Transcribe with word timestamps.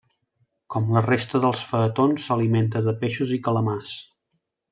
Com 0.75 0.87
la 0.95 1.03
resta 1.07 1.41
dels 1.43 1.61
faetons, 1.73 2.25
s'alimenta 2.31 2.83
de 2.89 2.95
peixos 3.05 3.35
i 3.37 3.41
calamars. 3.49 3.95